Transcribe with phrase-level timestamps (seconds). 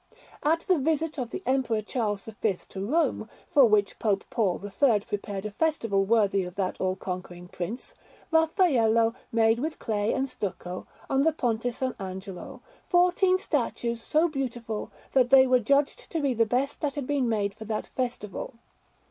[0.41, 5.01] At the visit of the Emperor Charles V to Rome, for which Pope Paul III
[5.01, 7.93] prepared a festival worthy of that all conquering Prince,
[8.31, 11.83] Raffaello made with clay and stucco, on the Ponte S.
[11.99, 17.05] Angelo, fourteen statues so beautiful, that they were judged to be the best that had
[17.05, 18.55] been made for that festival.